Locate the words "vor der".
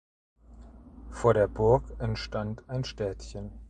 1.11-1.47